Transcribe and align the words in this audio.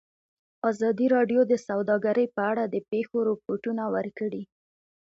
ازادي 0.69 1.07
راډیو 1.15 1.41
د 1.51 1.53
سوداګري 1.67 2.25
په 2.35 2.41
اړه 2.51 2.63
د 2.67 2.75
پېښو 2.91 3.17
رپوټونه 3.29 3.83
ورکړي. 3.95 4.43